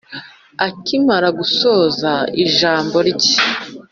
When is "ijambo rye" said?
2.43-3.35